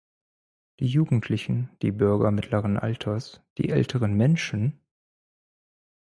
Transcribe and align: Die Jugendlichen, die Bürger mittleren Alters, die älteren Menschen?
Die 0.79 0.87
Jugendlichen, 0.87 1.69
die 1.83 1.91
Bürger 1.91 2.31
mittleren 2.31 2.79
Alters, 2.79 3.39
die 3.59 3.69
älteren 3.69 4.15
Menschen? 4.15 4.81